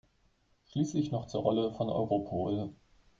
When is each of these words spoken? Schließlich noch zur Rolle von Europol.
Schließlich 0.71 1.11
noch 1.11 1.27
zur 1.27 1.43
Rolle 1.43 1.73
von 1.75 1.87
Europol. 1.91 2.73